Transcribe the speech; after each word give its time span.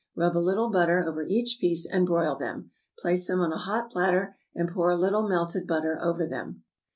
Rub 0.15 0.35
a 0.35 0.39
little 0.39 0.71
butter 0.71 1.05
over 1.07 1.21
each 1.27 1.59
piece, 1.61 1.85
and 1.85 2.07
broil 2.07 2.35
them. 2.35 2.71
Place 2.97 3.27
them 3.27 3.39
on 3.39 3.53
a 3.53 3.57
hot 3.59 3.91
platter, 3.91 4.35
and 4.55 4.67
pour 4.67 4.89
a 4.89 4.97
little 4.97 5.29
melted 5.29 5.67
butter 5.67 5.99
over 6.01 6.25
them. 6.25 6.63